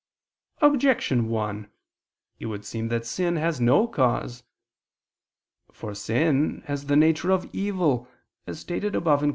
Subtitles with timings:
[0.63, 1.69] Objection 1:
[2.39, 4.41] It would seem that sin has no cause.
[5.71, 8.07] For sin has the nature of evil,
[8.47, 9.29] as stated above (Q.